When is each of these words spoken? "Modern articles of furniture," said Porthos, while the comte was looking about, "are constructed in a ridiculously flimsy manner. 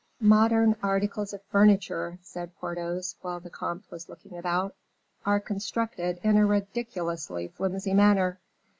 "Modern 0.23 0.75
articles 0.81 1.31
of 1.31 1.43
furniture," 1.43 2.17
said 2.23 2.55
Porthos, 2.57 3.15
while 3.21 3.39
the 3.39 3.51
comte 3.51 3.85
was 3.91 4.09
looking 4.09 4.35
about, 4.35 4.73
"are 5.27 5.39
constructed 5.39 6.19
in 6.23 6.37
a 6.37 6.45
ridiculously 6.47 7.49
flimsy 7.49 7.93
manner. 7.93 8.39